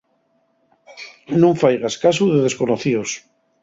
Nun 1.39 1.55
faigas 1.61 1.95
casu 2.03 2.25
de 2.33 2.39
desconocíos. 2.47 3.09